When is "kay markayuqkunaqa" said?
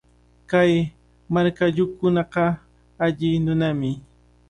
0.49-2.43